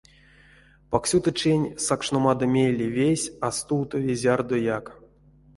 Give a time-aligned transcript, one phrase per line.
[0.93, 4.85] Паксютычень сакшномадо мейле весь а стувтови зярдояк.